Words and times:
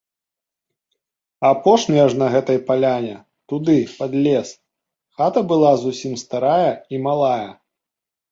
Апошняя 1.49 2.05
ж 2.13 2.17
на 2.21 2.27
гэтай 2.35 2.59
паляне, 2.69 3.11
туды 3.53 3.77
пад 3.99 4.11
лес, 4.27 4.49
хата 5.19 5.41
была 5.51 5.71
зусім 5.85 6.13
старая 6.23 6.73
і 6.97 7.05
малая. 7.09 7.49